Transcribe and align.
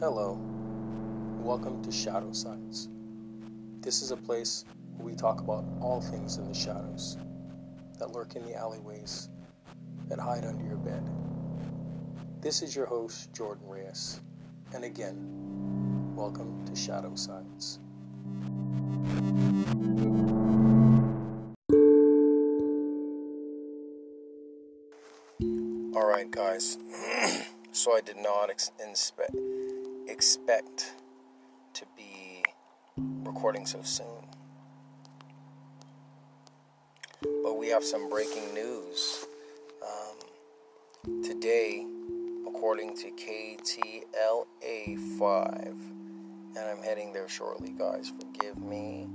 Hello, 0.00 0.38
welcome 1.40 1.82
to 1.82 1.90
Shadow 1.90 2.30
Sides. 2.32 2.88
This 3.80 4.00
is 4.00 4.12
a 4.12 4.16
place 4.16 4.64
where 4.96 5.06
we 5.06 5.16
talk 5.16 5.40
about 5.40 5.64
all 5.80 6.00
things 6.00 6.36
in 6.36 6.46
the 6.46 6.54
shadows 6.54 7.18
that 7.98 8.12
lurk 8.12 8.36
in 8.36 8.44
the 8.44 8.54
alleyways, 8.54 9.28
that 10.08 10.20
hide 10.20 10.44
under 10.44 10.64
your 10.64 10.76
bed. 10.76 11.02
This 12.40 12.62
is 12.62 12.76
your 12.76 12.86
host, 12.86 13.32
Jordan 13.32 13.66
Reyes, 13.66 14.20
and 14.72 14.84
again, 14.84 16.14
welcome 16.14 16.64
to 16.66 16.76
Shadow 16.76 17.16
Sides. 17.16 17.80
Guys, 26.28 26.76
so 27.72 27.96
I 27.96 28.02
did 28.02 28.18
not 28.18 28.50
ex- 28.50 28.72
expect 30.06 30.92
to 31.72 31.86
be 31.96 32.44
recording 32.98 33.64
so 33.64 33.80
soon. 33.82 34.26
But 37.42 37.56
we 37.56 37.68
have 37.68 37.82
some 37.82 38.10
breaking 38.10 38.52
news. 38.52 39.24
Um, 39.82 40.18
today, 41.24 41.86
according 42.46 42.98
to 42.98 43.10
KTLA5, 43.12 45.64
and 45.64 46.58
I'm 46.58 46.82
heading 46.82 47.14
there 47.14 47.30
shortly, 47.30 47.70
guys, 47.70 48.10
forgive 48.10 48.58
me. 48.58 49.08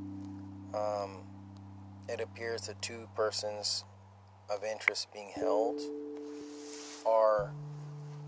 Um, 0.74 1.18
it 2.10 2.20
appears 2.20 2.62
the 2.62 2.74
two 2.82 3.08
persons 3.16 3.84
of 4.50 4.64
interest 4.64 5.14
being 5.14 5.30
held 5.36 5.80
are 7.06 7.52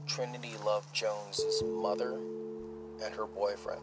Trinity 0.06 0.54
Love 0.66 0.92
Jones's 0.94 1.64
mother 1.64 2.14
and 3.04 3.14
her 3.16 3.26
boyfriend. 3.26 3.82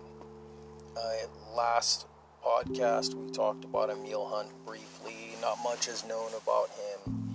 Uh, 0.96 1.10
last 1.56 2.06
podcast, 2.44 3.14
we 3.14 3.30
talked 3.30 3.64
about 3.64 3.90
Emil 3.90 4.26
Hunt 4.26 4.50
briefly. 4.66 5.14
Not 5.40 5.58
much 5.64 5.88
is 5.88 6.04
known 6.06 6.30
about 6.42 6.70
him, 6.70 7.34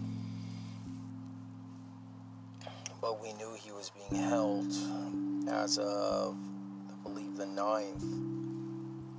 but 3.02 3.22
we 3.22 3.33
knew 3.33 3.53
he 3.56 3.72
was 3.72 3.92
being 3.92 4.23
held 4.23 4.72
as 5.50 5.78
of, 5.78 6.36
I 6.89 6.94
believe, 7.03 7.36
the 7.36 7.45
9th 7.45 8.03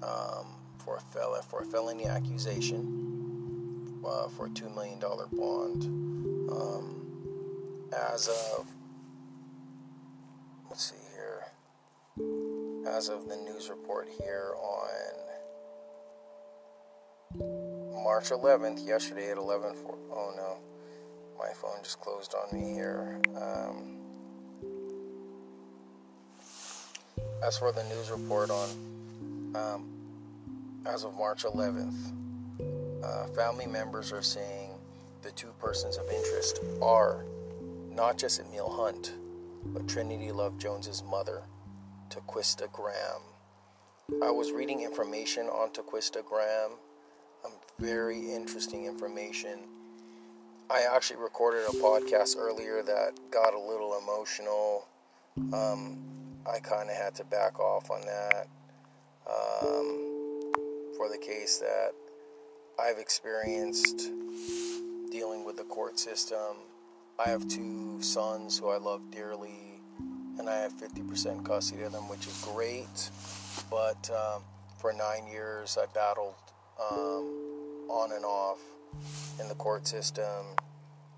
um, 0.02 0.46
for, 0.78 0.96
a 0.96 1.00
fel- 1.00 1.40
for 1.48 1.60
a 1.60 1.64
felony 1.66 2.06
accusation 2.06 4.00
uh, 4.04 4.28
for 4.28 4.46
a 4.46 4.50
$2 4.50 4.74
million 4.74 4.98
bond. 4.98 5.84
Um, 6.50 6.99
as 7.92 8.28
of, 8.28 8.66
let's 10.68 10.90
see 10.90 10.96
here, 11.14 11.44
as 12.86 13.08
of 13.08 13.28
the 13.28 13.36
news 13.36 13.68
report 13.68 14.08
here 14.22 14.52
on 14.56 14.88
March 18.04 18.30
11th, 18.30 18.86
yesterday 18.86 19.30
at 19.30 19.38
11, 19.38 19.76
oh 19.86 20.32
no, 20.36 20.58
my 21.38 21.52
phone 21.52 21.78
just 21.82 22.00
closed 22.00 22.34
on 22.34 22.58
me 22.58 22.72
here. 22.74 23.20
Um, 23.36 23.96
as 27.42 27.58
for 27.58 27.72
the 27.72 27.82
news 27.84 28.10
report 28.10 28.50
on, 28.50 28.68
um, 29.54 29.88
as 30.86 31.04
of 31.04 31.14
March 31.16 31.44
11th, 31.44 32.12
uh, 33.02 33.26
family 33.28 33.66
members 33.66 34.12
are 34.12 34.22
saying 34.22 34.70
the 35.22 35.30
two 35.32 35.52
persons 35.58 35.96
of 35.96 36.08
interest 36.10 36.60
are 36.82 37.24
not 38.00 38.16
just 38.16 38.40
Emil 38.40 38.70
Hunt, 38.70 39.12
but 39.62 39.86
Trinity 39.86 40.32
Love 40.32 40.56
Jones's 40.56 41.04
mother, 41.04 41.42
Taquesta 42.08 42.72
Graham. 42.72 43.20
I 44.22 44.30
was 44.30 44.52
reading 44.52 44.80
information 44.80 45.48
on 45.48 45.68
Taquesta 45.68 46.24
Graham, 46.24 46.70
um, 47.44 47.52
very 47.78 48.32
interesting 48.32 48.86
information. 48.86 49.68
I 50.70 50.86
actually 50.90 51.20
recorded 51.20 51.60
a 51.68 51.72
podcast 51.72 52.38
earlier 52.38 52.82
that 52.82 53.20
got 53.30 53.52
a 53.52 53.60
little 53.60 53.98
emotional. 54.02 54.88
Um, 55.52 55.98
I 56.50 56.58
kind 56.58 56.88
of 56.88 56.96
had 56.96 57.14
to 57.16 57.24
back 57.24 57.60
off 57.60 57.90
on 57.90 58.00
that 58.06 58.46
um, 59.28 60.52
for 60.96 61.10
the 61.10 61.18
case 61.18 61.58
that 61.58 61.90
I've 62.82 62.96
experienced 62.96 64.10
dealing 65.10 65.44
with 65.44 65.58
the 65.58 65.64
court 65.64 65.98
system. 65.98 66.56
I 67.22 67.28
have 67.28 67.46
two 67.48 68.00
sons 68.00 68.58
who 68.58 68.70
I 68.70 68.78
love 68.78 69.10
dearly, 69.10 69.82
and 70.38 70.48
I 70.48 70.56
have 70.56 70.72
50% 70.72 71.44
custody 71.44 71.82
of 71.82 71.92
them, 71.92 72.08
which 72.08 72.26
is 72.26 72.42
great. 72.50 73.10
But 73.70 74.10
um, 74.10 74.42
for 74.78 74.94
nine 74.94 75.26
years, 75.30 75.76
I 75.78 75.84
battled 75.92 76.32
um, 76.80 77.26
on 77.90 78.12
and 78.12 78.24
off 78.24 78.60
in 79.38 79.48
the 79.48 79.54
court 79.54 79.86
system 79.86 80.46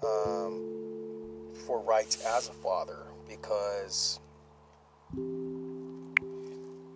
um, 0.02 1.52
for 1.66 1.80
rights 1.80 2.24
as 2.24 2.48
a 2.48 2.52
father 2.52 2.98
because 3.28 4.18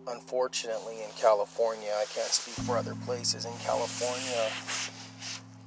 unfortunately 0.09 0.97
in 1.05 1.11
California, 1.17 1.93
I 1.97 2.07
can't 2.13 2.27
speak 2.27 2.57
for 2.67 2.77
other 2.77 2.97
places, 3.05 3.45
in 3.45 3.53
California, 3.65 4.51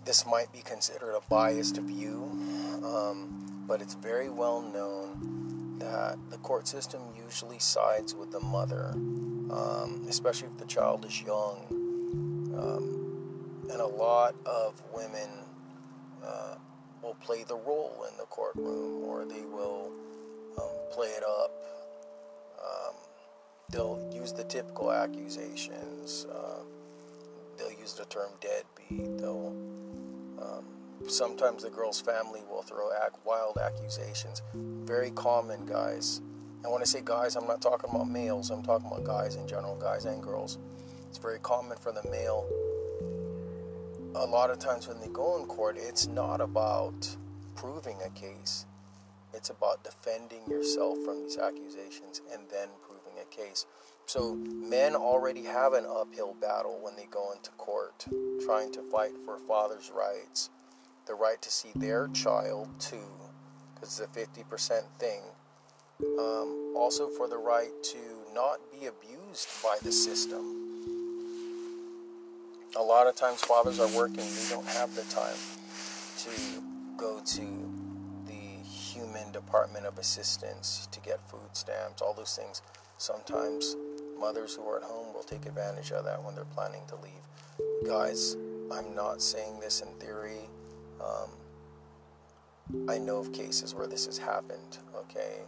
this 0.04 0.26
might 0.26 0.52
be 0.52 0.60
considered 0.60 1.16
a 1.16 1.22
biased 1.30 1.78
view, 1.78 2.49
um, 2.84 3.64
but 3.68 3.82
it's 3.82 3.96
very 3.96 4.30
well 4.30 4.62
known 4.62 5.78
that 5.80 6.18
the 6.30 6.38
court 6.38 6.68
system 6.68 7.02
usually 7.16 7.60
sides 7.60 8.16
with 8.16 8.32
the 8.32 8.40
mother, 8.40 8.92
um, 8.94 10.06
especially 10.08 10.48
if 10.48 10.58
the 10.58 10.66
child 10.66 11.06
is 11.06 11.22
young. 11.22 11.66
Um, 12.58 13.70
and 13.72 13.80
a 13.80 13.88
lot 13.88 14.36
of 14.46 14.82
women 14.94 15.30
uh, 16.24 16.56
will 17.02 17.16
play 17.16 17.44
the 17.44 17.56
role 17.56 18.06
in 18.12 18.18
the 18.18 18.26
courtroom 18.26 19.04
or 19.04 19.26
they 19.26 19.42
will 19.42 19.92
um, 20.58 20.70
play 20.92 21.08
it 21.08 21.24
up. 21.24 21.52
Um, 22.60 22.96
they'll 23.70 24.12
use 24.14 24.34
the 24.34 24.44
typical 24.44 24.92
accusations. 24.92 26.26
Uh, 26.26 26.64
they'll 27.58 27.72
use 27.72 27.94
the 27.94 28.06
term 28.06 28.32
deadbeat. 28.42 29.18
They'll 29.18 29.56
um, 30.42 30.66
sometimes 31.12 31.64
the 31.64 31.70
girl's 31.70 32.02
family 32.02 32.42
will 32.50 32.62
throw 32.62 32.90
ac- 32.92 33.16
wild 33.26 33.58
accusations. 33.58 34.42
Very 34.54 35.12
common, 35.12 35.66
guys. 35.66 36.22
And 36.64 36.74
when 36.74 36.82
I 36.82 36.86
say 36.86 37.02
guys, 37.04 37.36
I'm 37.36 37.48
not 37.48 37.62
talking 37.62 37.90
about 37.90 38.10
males. 38.10 38.50
I'm 38.50 38.64
talking 38.64 38.88
about 38.88 39.04
guys 39.06 39.36
in 39.36 39.48
general, 39.48 39.76
guys 39.76 40.06
and 40.06 40.22
girls. 40.22 40.58
It's 41.08 41.18
very 41.18 41.40
common 41.40 41.78
for 41.78 41.92
the 41.92 42.04
male. 42.10 42.48
A 44.16 44.26
lot 44.26 44.50
of 44.50 44.60
times 44.60 44.88
when 44.88 45.00
they 45.00 45.08
go 45.08 45.38
in 45.40 45.46
court, 45.46 45.78
it's 45.80 46.08
not 46.08 46.42
about 46.42 47.16
proving 47.56 47.98
a 48.06 48.10
case. 48.10 48.66
It's 49.34 49.50
about 49.50 49.84
defending 49.84 50.42
yourself 50.50 50.98
from 51.06 51.22
these 51.22 51.38
accusations 51.38 52.22
and 52.34 52.42
then 52.50 52.68
proving 52.82 53.14
a 53.22 53.36
case. 53.36 53.66
So 54.06 54.34
men 54.36 54.96
already 54.96 55.44
have 55.44 55.74
an 55.74 55.86
uphill 55.86 56.36
battle 56.42 56.80
when 56.82 56.96
they 56.96 57.06
go 57.12 57.32
into 57.32 57.52
court, 57.52 58.06
trying 58.44 58.72
to 58.74 58.82
fight 58.82 59.12
for 59.24 59.38
father's 59.38 59.92
rights, 59.96 60.50
the 61.10 61.16
right 61.16 61.42
to 61.42 61.50
see 61.50 61.72
their 61.76 62.08
child 62.10 62.70
too, 62.80 63.10
because 63.74 64.00
it's 64.00 64.18
a 64.18 64.44
50% 64.44 64.84
thing. 65.00 65.22
Um, 66.20 66.74
also 66.78 67.10
for 67.10 67.28
the 67.28 67.38
right 67.38 67.72
to 67.84 67.98
not 68.34 68.60
be 68.72 68.86
abused 68.86 69.50
by 69.62 69.76
the 69.82 69.92
system. 69.92 70.56
A 72.78 72.82
lot 72.82 73.08
of 73.08 73.16
times 73.16 73.42
fathers 73.42 73.80
are 73.80 73.94
working, 73.98 74.18
they 74.18 74.50
don't 74.50 74.68
have 74.68 74.96
the 74.96 75.02
time 75.04 75.36
to 76.20 76.30
go 76.96 77.20
to 77.26 77.72
the 78.28 78.70
human 78.70 79.32
department 79.32 79.88
of 79.88 79.98
assistance 79.98 80.88
to 80.92 81.00
get 81.02 81.20
food 81.28 81.50
stamps, 81.54 82.04
all 82.04 82.14
those 82.14 82.36
things. 82.36 82.62
Sometimes 83.00 83.76
mothers 84.20 84.54
who 84.54 84.64
are 84.70 84.78
at 84.78 84.84
home 84.84 85.12
will 85.14 85.24
take 85.24 85.48
advantage 85.48 85.92
of 85.92 86.06
that 86.06 86.24
when 86.24 86.36
they're 86.36 86.46
planning 86.46 86.82
to 86.90 86.96
leave. 86.98 87.88
Guys, 87.88 88.36
I'm 88.72 88.94
not 88.94 89.22
saying 89.22 89.60
this 89.60 89.82
in 89.82 89.88
theory. 89.96 90.50
Um, 91.02 91.30
I 92.88 92.98
know 92.98 93.18
of 93.18 93.34
cases 93.34 93.74
where 93.74 93.88
this 93.88 94.06
has 94.06 94.18
happened, 94.18 94.78
okay? 94.96 95.40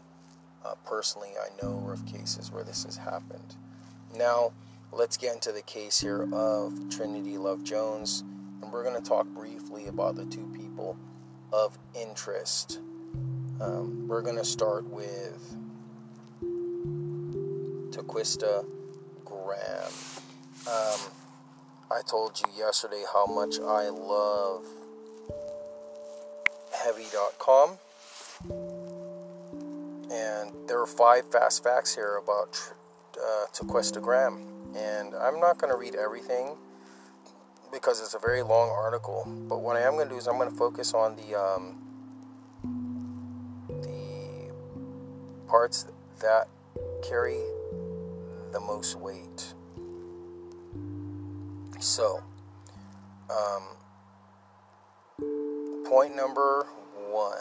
Uh, 0.66 0.76
personally, 0.86 1.30
I 1.40 1.50
know 1.62 1.90
of 1.92 2.06
cases 2.06 2.52
where 2.52 2.64
this 2.64 2.84
has 2.86 2.98
happened. 2.98 3.56
Now, 4.16 4.54
let's 4.92 5.18
get 5.18 5.34
into 5.34 5.52
the 5.52 5.62
case 5.62 6.00
here 6.00 6.28
of 6.34 6.90
Trinity 6.90 7.38
Love 7.38 7.64
Jones, 7.64 8.24
and 8.62 8.72
we're 8.72 8.84
going 8.84 9.02
to 9.02 9.08
talk 9.08 9.28
briefly 9.28 9.88
about 9.88 10.16
the 10.16 10.26
two 10.26 10.52
people 10.56 10.98
of 11.54 11.78
interest. 11.94 12.80
Um, 13.60 14.08
we're 14.08 14.22
going 14.22 14.38
to 14.38 14.46
start 14.46 14.86
with 14.86 15.56
Taquesta 17.92 18.66
Graham. 19.26 19.92
Um, 20.68 21.00
I 21.92 22.02
told 22.08 22.40
you 22.40 22.46
yesterday 22.58 23.04
how 23.14 23.26
much 23.26 23.60
I 23.60 23.90
love 23.90 24.66
heavy.com. 26.84 27.78
And 30.12 30.68
there 30.68 30.80
are 30.82 30.88
five 30.88 31.32
fast 31.32 31.64
facts 31.64 31.96
here 31.96 32.18
about 32.18 32.60
uh, 33.18 33.46
Taquesta 33.54 34.02
Graham. 34.02 34.48
And 34.76 35.16
I'm 35.16 35.40
not 35.40 35.58
going 35.58 35.72
to 35.72 35.78
read 35.78 35.96
everything 35.96 36.58
because 37.72 38.02
it's 38.02 38.14
a 38.14 38.20
very 38.20 38.42
long 38.42 38.70
article. 38.70 39.26
But 39.48 39.62
what 39.62 39.76
I 39.76 39.82
am 39.82 39.94
going 39.94 40.08
to 40.08 40.14
do 40.14 40.18
is 40.18 40.28
I'm 40.28 40.38
going 40.38 40.50
to 40.50 40.56
focus 40.56 40.94
on 40.94 41.16
the 41.16 41.40
um, 41.40 41.78
the 43.68 44.52
parts 45.48 45.86
that 46.20 46.48
carry 47.08 47.40
the 48.52 48.60
most 48.60 48.96
weight. 48.96 49.54
So, 51.80 52.22
um, 53.30 53.64
point 55.92 56.16
number 56.16 56.66
one. 57.10 57.38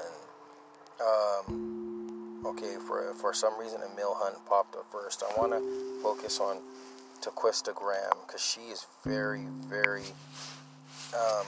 Um, 1.00 2.42
okay, 2.44 2.74
for 2.84 3.14
for 3.14 3.32
some 3.32 3.58
reason, 3.58 3.80
Emil 3.92 4.12
Hunt 4.16 4.44
popped 4.44 4.74
up 4.74 4.86
first. 4.90 5.22
I 5.22 5.40
want 5.40 5.52
to 5.52 6.02
focus 6.02 6.40
on 6.40 6.58
Taquesta 7.22 7.72
Graham 7.72 8.10
because 8.26 8.42
she 8.42 8.62
is 8.62 8.86
very, 9.04 9.46
very. 9.68 10.02
Um, 11.14 11.46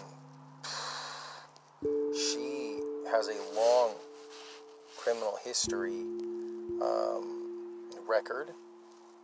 she 2.14 2.78
has 3.10 3.28
a 3.28 3.56
long 3.56 3.94
criminal 4.96 5.36
history 5.44 6.02
um, 6.80 7.90
record. 8.06 8.52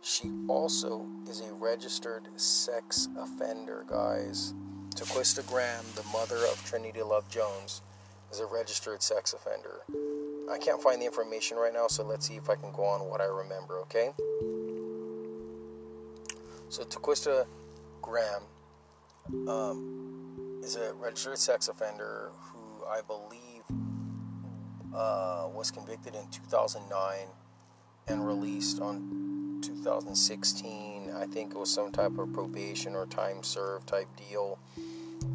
She 0.01 0.33
also 0.49 1.07
is 1.29 1.39
a 1.39 1.53
registered 1.53 2.27
sex 2.35 3.07
offender, 3.17 3.85
guys. 3.87 4.53
Taquesta 4.99 5.47
Graham, 5.47 5.85
the 5.95 6.03
mother 6.11 6.35
of 6.51 6.61
Trinity 6.65 7.01
Love 7.01 7.29
Jones, 7.29 7.81
is 8.33 8.41
a 8.41 8.45
registered 8.45 9.01
sex 9.01 9.31
offender. 9.31 9.79
I 10.51 10.57
can't 10.57 10.83
find 10.83 11.01
the 11.01 11.05
information 11.05 11.55
right 11.55 11.71
now, 11.71 11.87
so 11.87 12.03
let's 12.03 12.27
see 12.27 12.35
if 12.35 12.49
I 12.49 12.55
can 12.55 12.73
go 12.73 12.83
on 12.83 13.09
what 13.09 13.21
I 13.21 13.25
remember, 13.25 13.79
okay? 13.79 14.11
So, 16.67 16.83
Taquesta 16.83 17.45
Graham 18.01 18.41
um, 19.47 20.59
is 20.61 20.75
a 20.75 20.93
registered 20.95 21.37
sex 21.37 21.69
offender 21.69 22.31
who 22.37 22.85
I 22.85 22.99
believe 22.99 23.63
uh, 24.93 25.47
was 25.53 25.71
convicted 25.71 26.13
in 26.13 26.27
2009 26.29 27.19
and 28.09 28.27
released 28.27 28.81
on 28.81 29.61
2016. 29.61 30.98
I 31.15 31.25
think 31.25 31.51
it 31.51 31.57
was 31.57 31.69
some 31.69 31.91
type 31.91 32.17
of 32.17 32.31
probation 32.33 32.95
or 32.95 33.05
time 33.05 33.43
served 33.43 33.87
type 33.87 34.07
deal. 34.29 34.59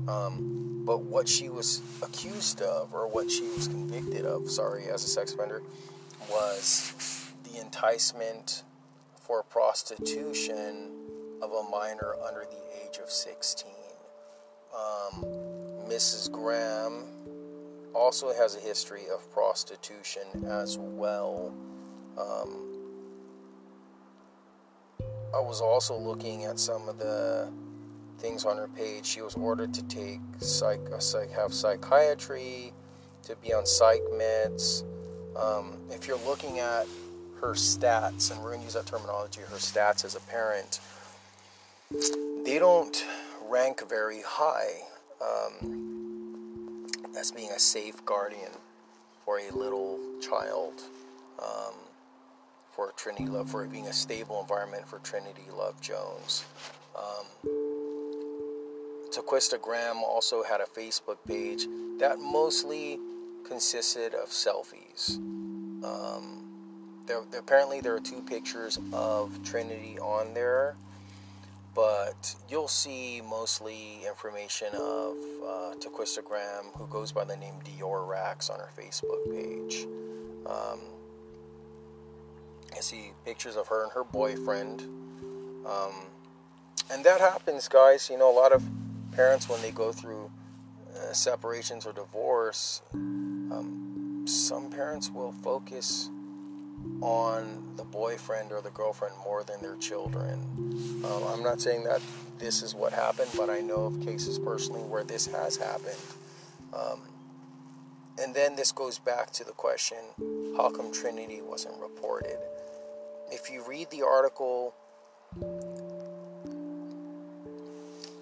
Um, 0.08 0.82
but 0.84 1.02
what 1.02 1.28
she 1.28 1.48
was 1.48 1.80
accused 2.02 2.60
of, 2.60 2.94
or 2.94 3.08
what 3.08 3.30
she 3.30 3.48
was 3.48 3.68
convicted 3.68 4.26
of, 4.26 4.50
sorry, 4.50 4.88
as 4.90 5.04
a 5.04 5.08
sex 5.08 5.32
offender, 5.32 5.62
was 6.30 7.32
the 7.44 7.60
enticement 7.60 8.62
for 9.14 9.42
prostitution 9.42 10.90
of 11.42 11.50
a 11.52 11.70
minor 11.70 12.14
under 12.26 12.44
the 12.44 12.86
age 12.86 12.98
of 12.98 13.10
16. 13.10 13.70
Um, 14.74 15.24
Mrs. 15.88 16.30
Graham 16.30 17.04
also 17.94 18.32
has 18.34 18.56
a 18.56 18.60
history 18.60 19.04
of 19.12 19.30
prostitution 19.30 20.44
as 20.46 20.76
well. 20.78 21.54
Um, 22.18 22.73
I 25.34 25.40
was 25.40 25.60
also 25.60 25.96
looking 25.96 26.44
at 26.44 26.60
some 26.60 26.88
of 26.88 26.98
the 26.98 27.50
things 28.18 28.44
on 28.44 28.56
her 28.56 28.68
page. 28.68 29.04
She 29.04 29.20
was 29.20 29.34
ordered 29.34 29.74
to 29.74 29.82
take 29.84 30.20
psych, 30.38 30.80
psych 31.00 31.30
have 31.32 31.52
psychiatry, 31.52 32.72
to 33.24 33.34
be 33.36 33.52
on 33.52 33.66
psych 33.66 34.02
meds. 34.12 34.84
Um, 35.36 35.76
if 35.90 36.06
you're 36.06 36.24
looking 36.24 36.60
at 36.60 36.86
her 37.40 37.54
stats, 37.54 38.30
and 38.30 38.40
we're 38.40 38.50
going 38.50 38.60
to 38.60 38.64
use 38.64 38.74
that 38.74 38.86
terminology, 38.86 39.40
her 39.40 39.56
stats 39.56 40.04
as 40.04 40.14
a 40.14 40.20
parent, 40.20 40.78
they 42.44 42.58
don't 42.60 43.04
rank 43.48 43.88
very 43.88 44.22
high 44.24 44.70
um, 45.20 46.86
as 47.18 47.32
being 47.32 47.50
a 47.50 47.58
safe 47.58 48.04
guardian 48.04 48.52
for 49.24 49.40
a 49.40 49.50
little 49.50 49.98
child. 50.20 50.82
Um, 51.42 51.74
for 52.74 52.92
Trinity 52.96 53.26
Love, 53.26 53.50
for 53.50 53.64
it 53.64 53.70
being 53.70 53.86
a 53.86 53.92
stable 53.92 54.40
environment 54.40 54.86
for 54.86 54.98
Trinity 55.00 55.44
Love 55.56 55.80
Jones. 55.80 56.44
Um, 56.96 57.26
Graham 59.62 59.98
also 59.98 60.42
had 60.42 60.60
a 60.60 60.64
Facebook 60.64 61.18
page 61.26 61.66
that 61.98 62.18
mostly 62.18 62.98
consisted 63.44 64.14
of 64.14 64.30
selfies. 64.30 65.16
Um, 65.84 66.44
there, 67.06 67.22
apparently, 67.38 67.80
there 67.80 67.94
are 67.94 68.00
two 68.00 68.22
pictures 68.22 68.78
of 68.92 69.42
Trinity 69.44 69.98
on 70.00 70.34
there, 70.34 70.74
but 71.74 72.34
you'll 72.48 72.68
see 72.68 73.22
mostly 73.28 74.00
information 74.06 74.68
of 74.74 75.16
uh, 75.46 75.74
Graham, 76.24 76.64
who 76.76 76.86
goes 76.88 77.12
by 77.12 77.24
the 77.24 77.36
name 77.36 77.54
Dior 77.64 78.08
Rax, 78.08 78.50
on 78.50 78.58
her 78.58 78.70
Facebook 78.76 79.30
page. 79.30 79.86
Um, 80.46 80.80
I 82.76 82.80
see 82.80 83.12
pictures 83.24 83.56
of 83.56 83.68
her 83.68 83.84
and 83.84 83.92
her 83.92 84.04
boyfriend. 84.04 84.82
Um, 85.66 85.92
and 86.92 87.04
that 87.04 87.20
happens, 87.20 87.68
guys. 87.68 88.08
You 88.10 88.18
know, 88.18 88.30
a 88.30 88.36
lot 88.36 88.52
of 88.52 88.62
parents 89.12 89.48
when 89.48 89.62
they 89.62 89.70
go 89.70 89.92
through 89.92 90.30
uh, 90.94 91.12
separations 91.12 91.86
or 91.86 91.92
divorce, 91.92 92.82
um, 92.92 94.24
some 94.26 94.70
parents 94.70 95.10
will 95.10 95.32
focus 95.32 96.10
on 97.00 97.74
the 97.76 97.84
boyfriend 97.84 98.52
or 98.52 98.60
the 98.60 98.70
girlfriend 98.70 99.14
more 99.24 99.44
than 99.44 99.60
their 99.60 99.76
children. 99.76 100.40
Um, 101.04 101.24
I'm 101.28 101.42
not 101.42 101.60
saying 101.60 101.84
that 101.84 102.00
this 102.38 102.62
is 102.62 102.74
what 102.74 102.92
happened, 102.92 103.30
but 103.36 103.48
I 103.50 103.60
know 103.60 103.84
of 103.84 104.00
cases 104.00 104.38
personally 104.38 104.82
where 104.82 105.04
this 105.04 105.26
has 105.26 105.56
happened. 105.56 105.96
Um, 106.72 107.00
and 108.22 108.34
then 108.34 108.56
this 108.56 108.72
goes 108.72 108.98
back 108.98 109.30
to 109.32 109.44
the 109.44 109.52
question 109.52 109.98
how 110.56 110.70
come 110.70 110.92
Trinity 110.92 111.40
wasn't 111.42 111.80
reported? 111.80 112.38
If 113.30 113.50
you 113.50 113.64
read 113.68 113.90
the 113.90 114.02
article 114.02 114.74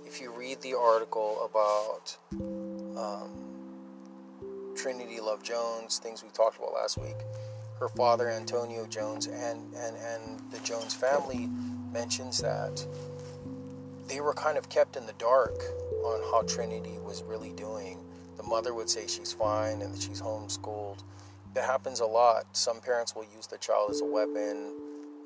if 0.06 0.20
you 0.20 0.30
read 0.32 0.60
the 0.60 0.74
article 0.74 1.48
about 1.48 2.16
um, 2.98 3.30
Trinity 4.76 5.20
Love 5.20 5.42
Jones, 5.42 5.98
things 5.98 6.22
we 6.22 6.28
talked 6.30 6.58
about 6.58 6.74
last 6.74 6.98
week, 6.98 7.16
her 7.78 7.88
father 7.88 8.30
Antonio 8.30 8.86
Jones 8.86 9.26
and, 9.26 9.72
and, 9.74 9.96
and 9.96 10.40
the 10.50 10.58
Jones 10.60 10.94
family 10.94 11.48
mentions 11.92 12.38
that 12.38 12.86
they 14.06 14.20
were 14.20 14.34
kind 14.34 14.58
of 14.58 14.68
kept 14.68 14.96
in 14.96 15.06
the 15.06 15.14
dark 15.14 15.62
on 16.04 16.20
how 16.30 16.42
Trinity 16.42 16.98
was 16.98 17.22
really 17.22 17.52
doing. 17.52 17.98
The 18.36 18.42
mother 18.42 18.74
would 18.74 18.90
say 18.90 19.06
she's 19.06 19.32
fine 19.32 19.80
and 19.82 19.94
that 19.94 20.02
she's 20.02 20.20
homeschooled. 20.20 20.98
That 21.54 21.64
happens 21.64 22.00
a 22.00 22.06
lot. 22.06 22.44
Some 22.52 22.80
parents 22.80 23.14
will 23.14 23.26
use 23.34 23.46
the 23.46 23.58
child 23.58 23.90
as 23.90 24.00
a 24.00 24.04
weapon 24.04 24.74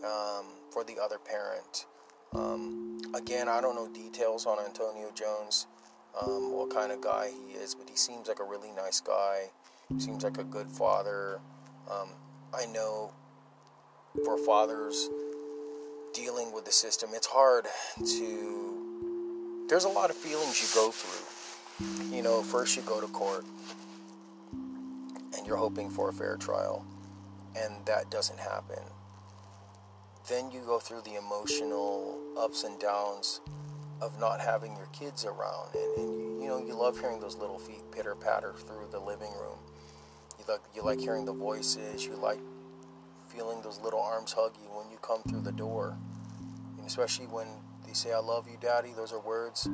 um, 0.04 0.46
for 0.70 0.84
the 0.84 0.96
other 1.02 1.18
parent. 1.18 1.86
Um, 2.34 2.98
again, 3.14 3.48
I 3.48 3.60
don't 3.60 3.74
know 3.74 3.88
details 3.88 4.46
on 4.46 4.58
Antonio 4.64 5.10
Jones, 5.14 5.66
um, 6.20 6.52
what 6.52 6.70
kind 6.70 6.92
of 6.92 7.00
guy 7.00 7.30
he 7.30 7.54
is, 7.54 7.74
but 7.74 7.88
he 7.88 7.96
seems 7.96 8.28
like 8.28 8.40
a 8.40 8.44
really 8.44 8.70
nice 8.72 9.00
guy. 9.00 9.50
Seems 9.98 10.24
like 10.24 10.38
a 10.38 10.44
good 10.44 10.68
father. 10.68 11.40
Um, 11.90 12.08
I 12.52 12.66
know 12.66 13.12
for 14.24 14.36
fathers 14.38 15.08
dealing 16.12 16.52
with 16.52 16.64
the 16.64 16.72
system, 16.72 17.10
it's 17.12 17.26
hard 17.26 17.66
to. 18.04 19.66
There's 19.68 19.84
a 19.84 19.88
lot 19.88 20.10
of 20.10 20.16
feelings 20.16 20.60
you 20.60 20.68
go 20.74 20.90
through. 20.90 22.14
You 22.14 22.22
know, 22.22 22.42
first 22.42 22.76
you 22.76 22.82
go 22.82 23.00
to 23.00 23.06
court 23.08 23.44
and 24.52 25.46
you're 25.46 25.56
hoping 25.56 25.90
for 25.90 26.08
a 26.08 26.12
fair 26.12 26.36
trial, 26.36 26.84
and 27.54 27.74
that 27.86 28.10
doesn't 28.10 28.38
happen 28.38 28.82
then 30.28 30.50
you 30.50 30.61
go 30.61 30.78
through 30.78 31.02
the 31.02 31.14
emotional 31.14 32.18
ups 32.37 32.64
and 32.64 32.78
downs 32.80 33.40
of 34.00 34.18
not 34.18 34.40
having 34.40 34.76
your 34.76 34.88
kids 34.92 35.25
around. 35.25 35.75
And, 35.75 35.99
and 35.99 36.21
you, 36.21 36.42
you 36.42 36.49
know 36.49 36.59
you 36.59 36.75
love 36.75 36.99
hearing 36.99 37.21
those 37.21 37.37
little 37.37 37.59
feet 37.59 37.83
pitter 37.92 38.14
patter 38.14 38.54
through 38.56 38.88
the 38.90 38.99
living 38.99 39.33
room. 39.33 39.59
You 40.38 40.45
like 40.49 40.61
you 40.75 40.83
like 40.83 40.99
hearing 40.99 41.25
the 41.25 41.33
voices. 41.33 42.04
You 42.04 42.16
like 42.16 42.40
feeling 43.28 43.61
those 43.62 43.80
little 43.80 44.00
arms 44.00 44.33
hug 44.33 44.54
you 44.62 44.68
when 44.68 44.90
you 44.90 44.99
come 44.99 45.23
through 45.28 45.42
the 45.42 45.52
door. 45.52 45.97
And 46.76 46.87
especially 46.87 47.26
when 47.26 47.47
they 47.87 47.92
say 47.92 48.12
i 48.12 48.18
love 48.18 48.49
you 48.49 48.56
daddy 48.61 48.92
those 48.97 49.12
are 49.12 49.21
words 49.21 49.68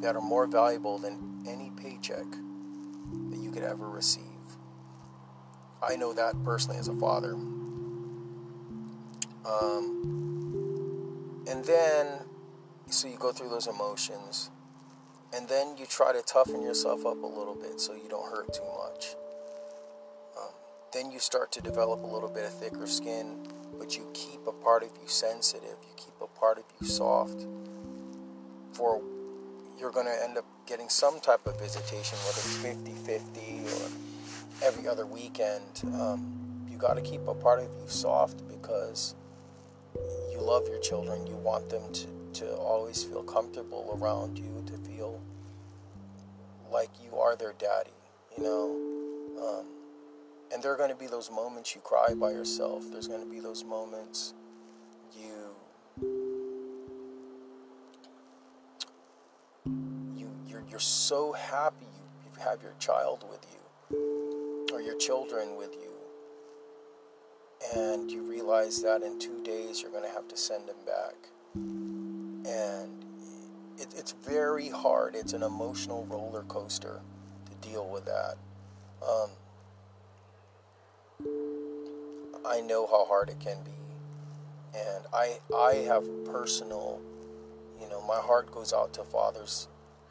that 0.00 0.14
are 0.14 0.20
more 0.20 0.46
valuable 0.46 0.96
than 0.98 1.44
any 1.46 1.70
paycheck 1.70 2.24
that 3.30 3.38
you 3.38 3.50
could 3.50 3.64
ever 3.64 3.88
receive. 3.88 4.22
I 5.82 5.96
know 5.96 6.12
that 6.12 6.42
personally 6.44 6.78
as 6.78 6.88
a 6.88 6.94
father 6.94 7.36
um, 9.44 11.42
and 11.48 11.64
then, 11.64 12.20
so 12.88 13.08
you 13.08 13.16
go 13.18 13.32
through 13.32 13.48
those 13.48 13.66
emotions, 13.66 14.50
and 15.34 15.48
then 15.48 15.76
you 15.76 15.86
try 15.86 16.12
to 16.12 16.22
toughen 16.22 16.62
yourself 16.62 17.06
up 17.06 17.22
a 17.22 17.26
little 17.26 17.54
bit 17.54 17.80
so 17.80 17.94
you 17.94 18.08
don't 18.08 18.30
hurt 18.30 18.52
too 18.52 18.62
much. 18.78 19.16
then 20.92 21.10
you 21.10 21.18
start 21.18 21.50
to 21.50 21.62
develop 21.62 22.02
a 22.02 22.06
little 22.06 22.28
bit 22.28 22.44
of 22.44 22.52
thicker 22.52 22.86
skin, 22.86 23.48
but 23.78 23.96
you 23.96 24.06
keep 24.12 24.46
a 24.46 24.52
part 24.52 24.82
of 24.82 24.90
you 25.00 25.08
sensitive, 25.08 25.76
you 25.82 25.94
keep 25.96 26.12
a 26.20 26.26
part 26.38 26.58
of 26.58 26.64
you 26.78 26.86
soft. 26.86 27.46
For 28.74 29.00
you're 29.78 29.90
going 29.90 30.06
to 30.06 30.22
end 30.22 30.36
up 30.36 30.44
getting 30.66 30.88
some 30.88 31.18
type 31.20 31.46
of 31.46 31.58
visitation, 31.58 32.18
whether 32.18 32.38
it's 32.38 32.56
50 32.58 32.92
50 32.92 33.64
or 33.64 34.66
every 34.66 34.88
other 34.88 35.06
weekend. 35.06 35.82
Um, 35.94 36.66
you 36.70 36.76
got 36.76 36.94
to 36.94 37.02
keep 37.02 37.26
a 37.26 37.34
part 37.34 37.60
of 37.60 37.64
you 37.64 37.88
soft 37.88 38.46
because 38.48 39.14
you 40.30 40.38
love 40.40 40.68
your 40.68 40.80
children. 40.80 41.26
You 41.26 41.36
want 41.36 41.68
them 41.68 41.92
to, 41.92 42.06
to 42.40 42.56
always 42.56 43.02
feel 43.04 43.22
comfortable 43.22 43.98
around 44.00 44.38
you, 44.38 44.64
to 44.66 44.76
feel 44.78 45.20
like 46.70 46.90
you 47.02 47.18
are 47.18 47.36
their 47.36 47.54
daddy, 47.58 47.90
you 48.36 48.44
know. 48.44 48.76
Um, 49.40 49.66
and 50.52 50.62
there 50.62 50.72
are 50.72 50.76
going 50.76 50.90
to 50.90 50.96
be 50.96 51.06
those 51.06 51.30
moments 51.30 51.74
you 51.74 51.80
cry 51.80 52.14
by 52.14 52.30
yourself. 52.30 52.84
There's 52.90 53.08
going 53.08 53.22
to 53.22 53.30
be 53.30 53.40
those 53.40 53.64
moments 53.64 54.34
you 55.14 55.56
you 60.16 60.28
you're, 60.46 60.64
you're 60.70 60.78
so 60.78 61.32
happy 61.32 61.84
you, 61.84 62.24
you 62.24 62.42
have 62.42 62.62
your 62.62 62.74
child 62.78 63.24
with 63.30 63.46
you 63.52 64.68
or 64.72 64.80
your 64.80 64.96
children 64.96 65.56
with 65.56 65.74
you 65.74 65.91
and 67.76 68.10
you 68.10 68.22
realize 68.22 68.82
that 68.82 69.02
in 69.02 69.18
two 69.18 69.42
days 69.44 69.80
you're 69.82 69.90
going 69.90 70.04
to 70.04 70.10
have 70.10 70.28
to 70.28 70.36
send 70.36 70.66
them 70.66 70.76
back 70.86 71.14
and 71.54 73.04
it, 73.78 73.88
it's 73.96 74.12
very 74.12 74.68
hard 74.68 75.14
it's 75.14 75.32
an 75.32 75.42
emotional 75.42 76.04
roller 76.06 76.42
coaster 76.42 77.00
to 77.46 77.68
deal 77.68 77.88
with 77.88 78.04
that 78.04 78.36
um, 79.06 79.30
I 82.44 82.60
know 82.60 82.86
how 82.86 83.04
hard 83.04 83.28
it 83.28 83.40
can 83.40 83.56
be. 83.64 83.70
And 84.74 85.04
I 85.12 85.38
I 85.54 85.74
have 85.86 86.04
personal, 86.24 87.00
you 87.80 87.88
know, 87.88 88.02
my 88.02 88.18
heart 88.18 88.50
goes 88.52 88.72
out 88.72 88.92
to 88.94 89.04
fathers 89.04 89.68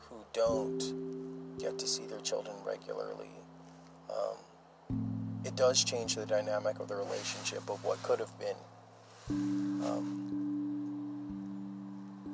who 0.09 0.15
don't 0.33 1.57
get 1.59 1.77
to 1.79 1.87
see 1.87 2.05
their 2.05 2.19
children 2.19 2.55
regularly. 2.65 3.29
Um, 4.09 4.37
it 5.51 5.57
does 5.57 5.83
change 5.83 6.15
the 6.15 6.25
dynamic 6.25 6.79
of 6.79 6.87
the 6.87 6.95
relationship 6.95 7.69
of 7.69 7.83
what 7.83 8.01
could 8.03 8.19
have 8.19 8.31
been. 8.39 8.55
Um, 9.29 10.17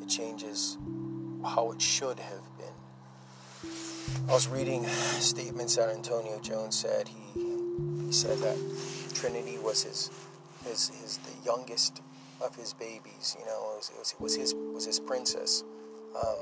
it 0.01 0.07
changes 0.07 0.77
how 1.43 1.71
it 1.71 1.81
should 1.81 2.19
have 2.19 2.43
been. 2.57 2.75
I 4.29 4.33
was 4.33 4.47
reading 4.47 4.86
statements 4.86 5.75
that 5.77 5.89
Antonio 5.89 6.39
Jones 6.41 6.77
said. 6.77 7.07
He 7.07 7.41
he 8.05 8.12
said 8.12 8.38
that 8.39 8.57
Trinity 9.13 9.57
was 9.57 9.83
his, 9.83 10.12
his, 10.63 10.89
his 10.89 11.17
the 11.17 11.33
youngest 11.43 12.01
of 12.41 12.55
his 12.55 12.74
babies. 12.74 13.36
You 13.39 13.45
know, 13.45 13.71
it 13.74 13.77
was, 13.77 13.89
it 13.89 14.00
was, 14.00 14.12
it 14.13 14.21
was 14.21 14.36
his 14.36 14.53
was 14.53 14.86
his 14.86 15.00
princess. 15.00 15.63
Um, 16.15 16.38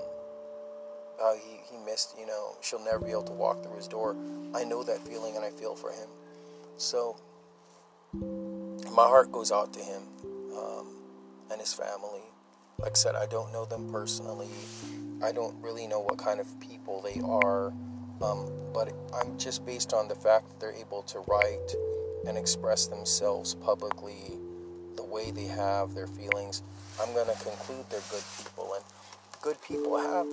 uh, 1.23 1.33
he 1.35 1.59
he 1.71 1.77
missed. 1.85 2.15
You 2.19 2.25
know, 2.25 2.55
she'll 2.61 2.83
never 2.83 2.99
be 2.99 3.11
able 3.11 3.23
to 3.23 3.33
walk 3.33 3.63
through 3.63 3.77
his 3.77 3.87
door. 3.87 4.15
I 4.53 4.65
know 4.65 4.83
that 4.83 4.99
feeling, 5.07 5.37
and 5.37 5.45
I 5.45 5.49
feel 5.51 5.75
for 5.75 5.91
him. 5.91 6.09
So 6.77 7.17
my 8.95 9.07
heart 9.07 9.31
goes 9.31 9.51
out 9.51 9.73
to 9.73 9.79
him 9.79 10.03
um, 10.55 10.87
and 11.51 11.59
his 11.59 11.73
family. 11.73 12.21
Like 12.79 12.91
I 12.91 12.95
said, 12.95 13.15
I 13.15 13.25
don't 13.25 13.51
know 13.53 13.65
them 13.65 13.91
personally. 13.91 14.49
I 15.23 15.31
don't 15.31 15.55
really 15.61 15.87
know 15.87 15.99
what 16.01 16.17
kind 16.17 16.39
of 16.39 16.59
people 16.59 17.01
they 17.01 17.21
are. 17.21 17.73
Um, 18.21 18.51
but 18.73 18.93
I'm 19.13 19.37
just 19.37 19.65
based 19.65 19.93
on 19.93 20.07
the 20.07 20.15
fact 20.15 20.49
that 20.49 20.59
they're 20.59 20.73
able 20.75 21.03
to 21.03 21.19
write 21.27 21.75
and 22.27 22.37
express 22.37 22.87
themselves 22.87 23.55
publicly 23.55 24.37
the 24.95 25.03
way 25.03 25.31
they 25.31 25.45
have 25.45 25.93
their 25.93 26.07
feelings, 26.07 26.63
I'm 27.01 27.13
going 27.13 27.27
to 27.27 27.43
conclude 27.43 27.85
they're 27.89 27.99
good 28.09 28.23
people. 28.37 28.73
And 28.73 28.83
good 29.41 29.61
people 29.61 29.97
have 29.97 30.27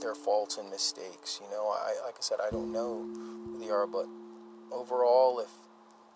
their 0.00 0.14
faults 0.14 0.58
and 0.58 0.70
mistakes. 0.70 1.40
You 1.42 1.50
know, 1.50 1.68
I 1.68 1.94
like 2.04 2.14
I 2.14 2.20
said, 2.20 2.38
I 2.46 2.50
don't 2.50 2.72
know 2.72 3.04
who 3.04 3.58
they 3.58 3.70
are, 3.70 3.86
but 3.86 4.06
overall, 4.72 5.40
if 5.40 5.50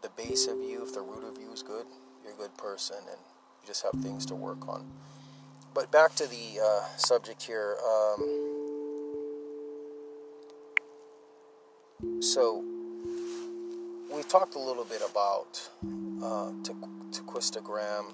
the 0.03 0.11
base 0.11 0.47
of 0.47 0.59
you, 0.59 0.83
if 0.83 0.95
the 0.95 1.01
root 1.01 1.25
of 1.25 1.41
you 1.41 1.53
is 1.53 1.63
good, 1.63 1.87
you're 2.23 2.33
a 2.33 2.37
good 2.37 2.57
person, 2.57 2.97
and 2.99 3.19
you 3.63 3.67
just 3.67 3.83
have 3.83 3.93
things 4.03 4.25
to 4.27 4.35
work 4.35 4.69
on. 4.69 4.91
But 5.75 5.91
back 5.91 6.15
to 6.17 6.27
the 6.27 6.61
uh, 6.63 6.97
subject 6.97 7.43
here. 7.43 7.77
Um, 7.87 8.51
so 12.21 12.65
we 14.11 14.23
talked 14.25 14.55
a 14.55 14.59
little 14.59 14.85
bit 14.85 15.03
about 15.09 15.69
uh, 16.23 16.53
to 16.65 16.75
Taquesta 17.11 17.63
Graham. 17.63 18.07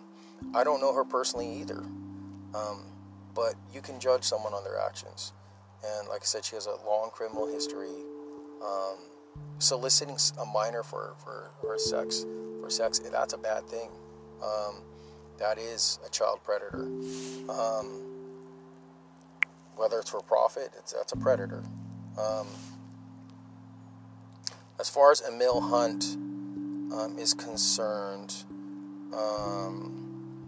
I 0.55 0.65
don't 0.65 0.81
know 0.81 0.93
her 0.93 1.05
personally 1.05 1.61
either, 1.61 1.79
um, 2.55 2.85
but 3.35 3.55
you 3.73 3.81
can 3.81 3.99
judge 4.01 4.25
someone 4.25 4.53
on 4.53 4.65
their 4.65 4.79
actions. 4.79 5.33
And 5.85 6.09
like 6.09 6.23
I 6.23 6.25
said, 6.25 6.45
she 6.45 6.57
has 6.57 6.67
a 6.67 6.77
long 6.87 7.11
criminal 7.13 7.47
history. 7.47 7.95
Um, 8.63 8.97
soliciting 9.59 10.17
a 10.41 10.47
minor 10.47 10.83
for, 10.83 11.15
for, 11.23 11.51
for 11.61 11.79
sex 11.79 12.27
for 12.67 12.71
sex 12.71 12.99
that's 12.99 13.33
a 13.33 13.39
bad 13.39 13.65
thing. 13.69 13.89
Um, 14.43 14.83
that 15.39 15.59
is 15.59 15.99
a 16.05 16.11
child 16.11 16.41
predator. 16.45 16.83
Um, 17.49 18.03
whether 19.77 20.01
it's 20.01 20.11
for 20.11 20.21
profit, 20.21 20.71
it's, 20.79 20.93
that's 20.93 21.13
a 21.13 21.17
predator. 21.17 21.63
Um, 22.19 22.47
as 24.81 24.89
far 24.89 25.13
as 25.13 25.23
Emil 25.27 25.61
Hunt 25.61 26.05
um, 26.93 27.17
is 27.19 27.35
concerned, 27.35 28.35
um, 29.13 30.47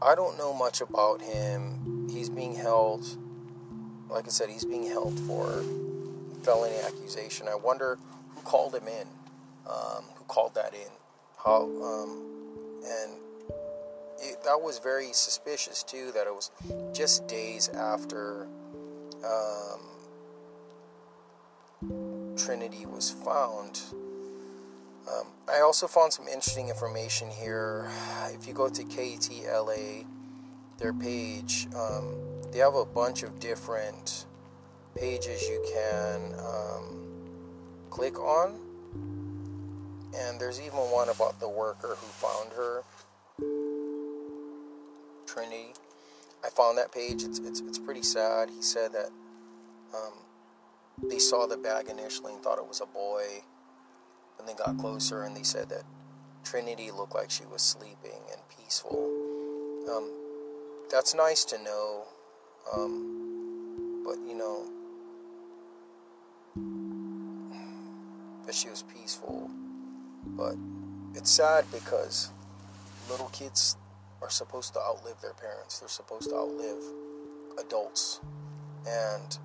I 0.00 0.14
don't 0.14 0.36
know 0.38 0.54
much 0.54 0.80
about 0.80 1.20
him. 1.20 2.08
He's 2.10 2.28
being 2.28 2.54
held, 2.54 3.04
like 4.08 4.26
I 4.26 4.30
said, 4.30 4.50
he's 4.50 4.64
being 4.64 4.86
held 4.86 5.18
for 5.20 5.64
felony 6.44 6.76
accusation. 6.86 7.48
I 7.48 7.54
wonder 7.54 7.98
who 8.28 8.42
called 8.42 8.74
him 8.74 8.86
in, 8.86 9.06
um, 9.66 10.04
who 10.14 10.24
called 10.24 10.54
that 10.54 10.74
in, 10.74 10.90
how, 11.42 11.62
um, 11.62 12.22
and 12.84 13.12
it, 14.20 14.42
that 14.44 14.60
was 14.60 14.78
very 14.78 15.12
suspicious 15.12 15.82
too. 15.82 16.12
That 16.14 16.26
it 16.26 16.34
was 16.34 16.50
just 16.92 17.26
days 17.26 17.68
after 17.70 18.46
um, 19.24 19.80
Trinity 22.36 22.86
was 22.86 23.10
found. 23.10 23.80
Um, 25.06 25.26
I 25.48 25.60
also 25.60 25.86
found 25.86 26.12
some 26.12 26.26
interesting 26.26 26.68
information 26.68 27.30
here. 27.30 27.90
If 28.28 28.46
you 28.48 28.54
go 28.54 28.68
to 28.68 28.82
KTLA, 28.84 30.06
their 30.78 30.94
page, 30.94 31.68
um, 31.76 32.16
they 32.52 32.58
have 32.58 32.74
a 32.74 32.86
bunch 32.86 33.22
of 33.22 33.38
different 33.38 34.26
pages 34.94 35.42
you 35.48 35.64
can 35.72 36.34
um, 36.38 37.06
click 37.90 38.18
on. 38.18 38.58
And 40.16 40.40
there's 40.40 40.60
even 40.60 40.78
one 40.78 41.08
about 41.08 41.40
the 41.40 41.48
worker 41.48 41.96
who 41.98 42.06
found 42.06 42.52
her, 42.52 42.82
Trinity. 45.26 45.74
I 46.44 46.50
found 46.50 46.78
that 46.78 46.92
page. 46.92 47.24
It's, 47.24 47.40
it's, 47.40 47.60
it's 47.60 47.78
pretty 47.78 48.02
sad. 48.02 48.48
He 48.48 48.62
said 48.62 48.92
that 48.92 49.10
um, 49.92 50.12
they 51.10 51.18
saw 51.18 51.46
the 51.46 51.56
bag 51.56 51.88
initially 51.88 52.32
and 52.34 52.42
thought 52.42 52.58
it 52.58 52.68
was 52.68 52.80
a 52.80 52.86
boy. 52.86 53.24
And 54.38 54.48
they 54.48 54.54
got 54.54 54.78
closer 54.78 55.24
and 55.24 55.36
they 55.36 55.42
said 55.42 55.68
that 55.70 55.82
Trinity 56.44 56.90
looked 56.90 57.14
like 57.14 57.30
she 57.30 57.44
was 57.46 57.62
sleeping 57.62 58.20
and 58.30 58.40
peaceful. 58.56 59.10
Um, 59.90 60.12
that's 60.90 61.14
nice 61.14 61.44
to 61.46 61.62
know. 61.62 62.04
Um, 62.72 64.02
but, 64.04 64.18
you 64.28 64.36
know, 64.36 64.66
that 68.54 68.60
she 68.60 68.70
was 68.70 68.82
peaceful. 68.82 69.50
But 70.26 70.54
it's 71.14 71.30
sad 71.30 71.64
because 71.72 72.30
little 73.10 73.28
kids 73.28 73.76
are 74.22 74.30
supposed 74.30 74.74
to 74.74 74.80
outlive 74.80 75.20
their 75.20 75.34
parents, 75.34 75.80
they're 75.80 75.88
supposed 75.88 76.30
to 76.30 76.36
outlive 76.36 76.82
adults. 77.58 78.20
And 78.86 79.36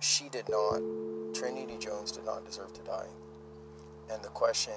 she 0.00 0.28
did 0.28 0.48
not, 0.48 0.80
Trinity 1.34 1.78
Jones 1.78 2.12
did 2.12 2.24
not 2.24 2.44
deserve 2.44 2.72
to 2.74 2.82
die. 2.82 3.06
And 4.12 4.22
the 4.22 4.28
question 4.28 4.74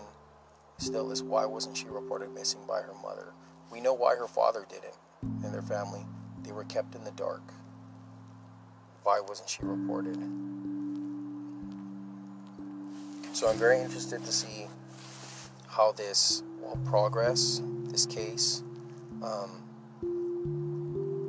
still 0.78 1.12
is 1.12 1.22
why 1.22 1.46
wasn't 1.46 1.78
she 1.78 1.88
reported 1.88 2.34
missing 2.34 2.62
by 2.68 2.82
her 2.82 2.94
mother? 3.04 3.34
We 3.72 3.82
know 3.82 3.94
why 3.94 4.16
her 4.16 4.28
father 4.28 4.66
didn't 4.70 4.96
and 5.44 5.54
their 5.54 5.62
family. 5.62 6.06
They 6.44 6.52
were 6.52 6.66
kept 6.66 6.96
in 6.96 7.04
the 7.04 7.12
dark. 7.12 7.42
Why 9.04 9.20
wasn't 9.28 9.50
she 9.50 9.64
reported? 9.64 10.18
So 13.36 13.50
I'm 13.50 13.58
very 13.58 13.82
interested 13.82 14.24
to 14.26 14.32
see 14.32 14.68
how 15.68 15.92
this 15.92 16.42
will 16.62 16.80
progress, 16.86 17.62
this 17.86 18.06
case. 18.06 18.64
Um, 19.22 19.64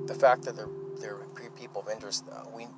the 0.06 0.14
fact 0.14 0.42
that 0.44 0.54
there, 0.56 0.68
there 1.00 1.16
are 1.16 1.26
people 1.58 1.82
of 1.82 1.88
interest, 1.88 2.24
uh, 2.30 2.44
we 2.56 2.68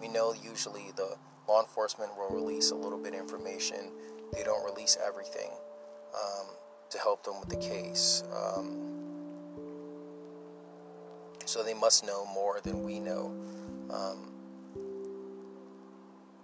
we 0.00 0.08
know 0.08 0.32
usually 0.32 0.92
the 0.96 1.16
law 1.48 1.60
enforcement 1.60 2.12
will 2.16 2.30
release 2.30 2.70
a 2.70 2.76
little 2.76 2.98
bit 2.98 3.14
of 3.14 3.20
information. 3.20 3.90
They 4.32 4.44
don't 4.44 4.64
release 4.64 4.96
everything. 5.04 5.50
um, 6.14 6.46
to 6.90 6.98
help 6.98 7.24
them 7.24 7.34
with 7.40 7.48
the 7.48 7.56
case. 7.56 8.22
Um, 8.34 8.94
so 11.44 11.62
they 11.62 11.74
must 11.74 12.06
know 12.06 12.26
more 12.34 12.60
than 12.62 12.84
we 12.84 13.00
know. 13.00 13.34
Um, 13.90 14.32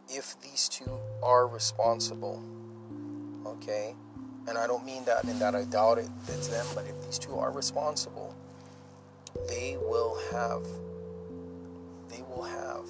if 0.09 0.41
these 0.41 0.69
two 0.69 0.99
are 1.23 1.47
responsible, 1.47 2.43
okay, 3.47 3.95
and 4.47 4.59
I 4.59 4.67
don't 4.67 4.85
mean 4.85 5.05
that 5.05 5.25
in 5.25 5.39
that 5.39 5.55
I 5.55 5.65
doubt 5.65 5.99
it, 5.99 6.09
it's 6.29 6.49
them, 6.49 6.67
but 6.75 6.87
if 6.87 7.03
these 7.05 7.19
two 7.19 7.37
are 7.39 7.51
responsible, 7.51 8.35
they 9.49 9.77
will 9.81 10.19
have, 10.31 10.67
they 12.09 12.23
will 12.23 12.43
have 12.43 12.87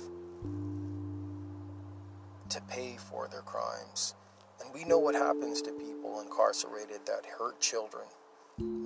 to 2.51 2.61
pay 2.63 2.97
for 2.97 3.29
their 3.29 3.43
crimes. 3.43 4.15
And 4.61 4.73
we 4.75 4.85
know 4.85 4.99
what 4.99 5.15
happens 5.15 5.63
to 5.63 5.73
people 5.73 6.21
incarcerated 6.21 7.01
that 7.07 7.25
hurt 7.27 7.61
children, 7.61 8.05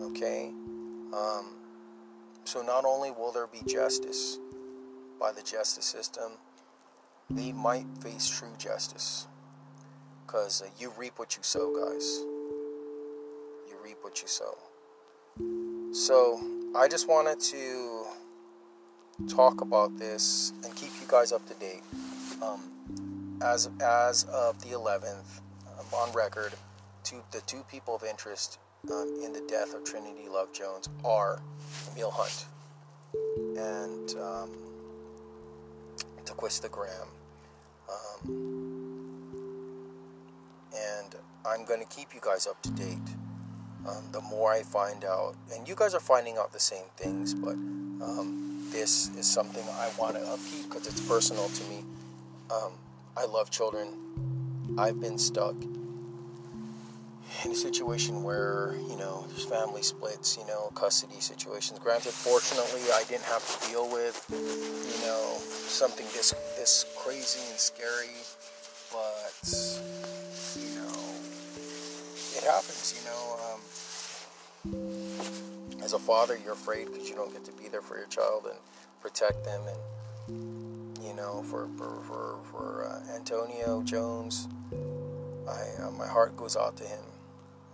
okay? 0.01 0.53
Um, 1.13 1.57
so 2.45 2.63
not 2.63 2.85
only 2.85 3.11
will 3.11 3.33
there 3.33 3.47
be 3.47 3.63
justice 3.67 4.39
by 5.19 5.33
the 5.33 5.43
justice 5.43 5.85
system, 5.85 6.33
they 7.31 7.53
might 7.53 7.87
face 8.01 8.29
true 8.29 8.55
justice. 8.59 9.27
Because 10.27 10.63
uh, 10.63 10.67
you 10.79 10.93
reap 10.97 11.19
what 11.19 11.37
you 11.37 11.43
sow, 11.43 11.75
guys. 11.75 12.21
You 13.69 13.77
reap 13.83 13.99
what 14.03 14.21
you 14.23 14.29
sow. 14.29 14.57
So 15.93 16.41
I 16.77 16.89
just 16.89 17.09
wanted 17.09 17.41
to 17.41 18.05
talk 19.29 19.61
about 19.61 19.99
this 19.99 20.53
and 20.65 20.75
keep 20.77 20.91
you 21.01 21.07
guys 21.09 21.33
up 21.33 21.47
to 21.49 21.55
date. 21.55 21.83
Um, 22.43 23.39
as 23.43 23.71
as 23.83 24.25
of 24.25 24.61
the 24.63 24.69
11th, 24.69 25.41
um, 25.79 25.87
on 25.95 26.13
record, 26.13 26.53
two, 27.05 27.23
the 27.31 27.41
two 27.43 27.65
people 27.71 27.95
of 27.95 28.05
interest 28.05 28.59
um, 28.91 29.21
in 29.25 29.33
the 29.33 29.43
death 29.49 29.75
of 29.75 29.85
Trinity 29.85 30.29
Love 30.29 30.53
Jones 30.53 30.89
are 31.05 31.41
Emil 31.93 32.11
Hunt 32.11 32.47
and 33.57 34.15
um, 34.21 34.51
Taquesta 36.25 36.71
Graham. 36.71 37.09
Um, 37.91 38.49
and 40.75 41.15
I'm 41.47 41.65
going 41.65 41.81
to 41.81 41.87
keep 41.87 42.15
you 42.15 42.21
guys 42.23 42.47
up 42.47 42.61
to 42.63 42.71
date. 42.71 42.99
Um, 43.89 44.05
the 44.13 44.21
more 44.21 44.53
I 44.53 44.63
find 44.63 45.05
out, 45.05 45.35
and 45.55 45.67
you 45.67 45.75
guys 45.75 45.95
are 45.95 46.01
finding 46.01 46.37
out 46.37 46.53
the 46.53 46.61
same 46.61 46.85
things, 46.97 47.33
but 47.33 47.55
um, 47.55 48.67
this 48.71 49.09
is 49.17 49.27
something 49.27 49.63
I 49.63 49.91
want 49.99 50.17
to 50.17 50.23
upkeep 50.23 50.69
because 50.69 50.87
it's 50.87 51.01
personal 51.01 51.49
to 51.49 51.65
me. 51.65 51.85
Um, 52.51 52.73
I 53.17 53.25
love 53.25 53.51
children. 53.51 53.89
I've 54.79 55.01
been 55.01 55.19
stuck 55.19 55.55
in 57.45 57.53
a 57.53 57.55
situation 57.55 58.23
where 58.23 58.75
you 58.89 58.97
know 58.97 59.25
there's 59.29 59.45
family 59.45 59.83
splits, 59.83 60.37
you 60.37 60.47
know, 60.47 60.71
custody 60.75 61.21
situations. 61.21 61.79
Granted, 61.79 62.13
fortunately, 62.13 62.83
I 62.93 63.05
didn't 63.09 63.25
have 63.25 63.45
to 63.47 63.69
deal 63.69 63.91
with 63.91 64.25
you 64.31 65.07
know 65.07 65.39
something 65.69 66.07
this 66.15 66.33
this 66.57 66.87
crazy 66.97 67.41
and 67.51 67.59
scary, 67.59 68.15
but 68.91 69.33
you 70.57 70.75
know 70.77 71.15
it 72.37 72.45
happens. 72.45 72.95
You 72.97 73.05
know, 73.11 73.37
um, 73.45 73.61
as 75.83 75.93
a 75.93 75.99
father, 75.99 76.39
you're 76.43 76.55
afraid 76.55 76.87
because 76.93 77.09
you 77.09 77.15
don't 77.15 77.33
get 77.33 77.45
to 77.45 77.53
be 77.53 77.69
there 77.69 77.83
for 77.83 77.97
your 77.97 78.07
child 78.07 78.47
and 78.47 78.59
protect 79.01 79.45
them, 79.45 79.63
and 79.67 79.79
you 81.05 81.15
know, 81.15 81.43
for 81.43 81.69
for 81.77 82.03
for, 82.03 82.39
for 82.51 82.87
uh, 82.89 83.15
Antonio 83.15 83.83
Jones. 83.83 84.49
I, 85.49 85.83
uh, 85.83 85.91
my 85.93 86.07
heart 86.07 86.37
goes 86.37 86.57
out 86.57 86.77
to 86.77 86.85
him 86.85 87.05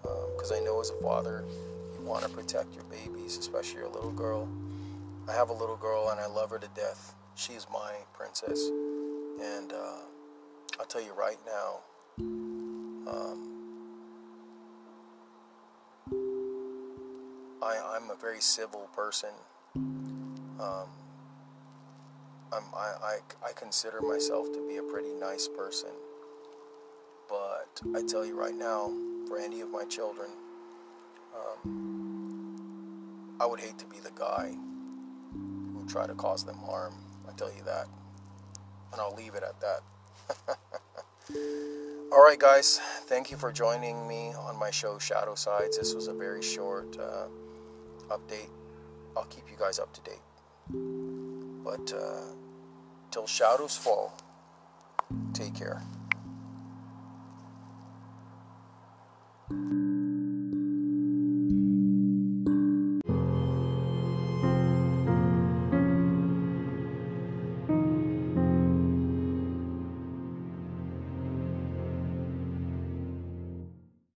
because 0.02 0.52
um, 0.52 0.58
I 0.58 0.60
know 0.60 0.80
as 0.80 0.90
a 0.90 1.02
father, 1.02 1.44
you 1.92 2.04
want 2.04 2.22
to 2.22 2.28
protect 2.28 2.72
your 2.74 2.84
babies, 2.84 3.36
especially 3.36 3.80
your 3.80 3.88
little 3.88 4.12
girl. 4.12 4.48
I 5.28 5.33
have 5.33 5.48
a 5.48 5.52
little 5.52 5.76
girl 5.76 6.11
and 6.11 6.20
I 6.20 6.26
love 6.26 6.50
her 6.50 6.59
to 6.59 6.68
death. 6.76 7.14
She's 7.37 7.66
my 7.73 7.94
princess. 8.12 8.70
And 9.42 9.73
uh, 9.73 10.03
I'll 10.79 10.87
tell 10.87 11.03
you 11.03 11.12
right 11.14 11.38
now, 11.47 11.81
um, 13.11 13.51
I, 17.62 17.97
am 17.97 18.11
a 18.11 18.16
very 18.20 18.40
civil 18.40 18.88
person. 18.94 19.31
Um, 19.77 20.88
I, 22.53 22.61
I, 22.73 23.18
I 23.44 23.53
consider 23.57 24.01
myself 24.01 24.53
to 24.53 24.68
be 24.68 24.77
a 24.77 24.83
pretty 24.83 25.12
nice 25.14 25.49
person. 25.49 25.90
But 27.29 27.81
I 27.97 28.03
tell 28.07 28.25
you 28.25 28.38
right 28.38 28.55
now, 28.55 28.92
for 29.27 29.38
any 29.38 29.61
of 29.61 29.70
my 29.70 29.85
children. 29.85 30.31
Um, 31.35 33.37
I 33.40 33.47
would 33.47 33.61
hate 33.61 33.79
to 33.79 33.87
be 33.87 33.99
the 33.99 34.12
guy 34.14 34.55
who 35.33 35.85
try 35.88 36.07
to 36.07 36.14
cause 36.14 36.44
them 36.44 36.59
harm. 36.59 36.94
I 37.35 37.38
tell 37.38 37.53
you 37.53 37.62
that. 37.64 37.87
And 38.92 39.01
I'll 39.01 39.14
leave 39.14 39.35
it 39.35 39.42
at 39.42 39.61
that. 39.61 40.59
All 42.12 42.23
right, 42.23 42.38
guys. 42.38 42.81
Thank 43.07 43.31
you 43.31 43.37
for 43.37 43.51
joining 43.51 44.07
me 44.07 44.33
on 44.35 44.57
my 44.57 44.70
show, 44.70 44.99
Shadow 44.99 45.35
Sides. 45.35 45.79
This 45.79 45.94
was 45.94 46.07
a 46.07 46.12
very 46.12 46.42
short 46.42 46.97
uh, 46.99 47.27
update. 48.09 48.51
I'll 49.16 49.25
keep 49.25 49.51
you 49.51 49.57
guys 49.59 49.79
up 49.79 49.92
to 49.94 50.01
date. 50.03 50.23
But 51.64 51.92
uh, 51.92 52.35
till 53.11 53.27
shadows 53.27 53.77
fall, 53.77 54.16
take 55.33 55.55
care. 55.55 55.83